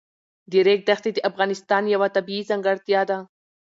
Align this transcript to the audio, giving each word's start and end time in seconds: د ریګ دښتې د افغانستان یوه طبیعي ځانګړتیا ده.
د 0.51 0.53
ریګ 0.65 0.81
دښتې 0.89 1.11
د 1.13 1.19
افغانستان 1.29 1.83
یوه 1.93 2.07
طبیعي 2.15 2.43
ځانګړتیا 2.49 3.01
ده. 3.09 3.17